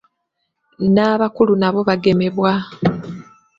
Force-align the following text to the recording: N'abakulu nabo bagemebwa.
N'abakulu 0.93 1.53
nabo 1.61 1.79
bagemebwa. 1.89 2.53